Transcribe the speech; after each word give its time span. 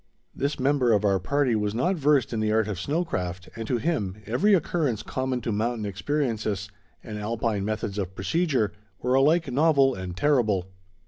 This 0.35 0.59
member 0.59 0.93
of 0.93 1.05
our 1.05 1.19
party 1.19 1.55
was 1.55 1.75
not 1.75 1.95
versed 1.95 2.33
in 2.33 2.39
the 2.39 2.51
art 2.51 2.67
of 2.67 2.79
snow 2.79 3.05
craft, 3.05 3.49
and 3.55 3.67
to 3.67 3.77
him, 3.77 4.15
every 4.25 4.55
occurrence 4.55 5.03
common 5.03 5.41
to 5.41 5.51
mountain 5.51 5.85
experiences, 5.85 6.71
and 7.03 7.19
Alpine 7.19 7.63
methods 7.63 7.99
of 7.99 8.15
procedure, 8.15 8.71
were 9.03 9.13
alike 9.13 9.51
novel 9.51 9.93
and 9.93 10.17
terrible. 10.17 10.65